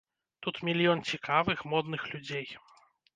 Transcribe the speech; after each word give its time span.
Тут 0.45 0.55
мільён 0.69 1.03
цікавых, 1.09 1.61
модных 1.73 2.01
людзей. 2.15 2.47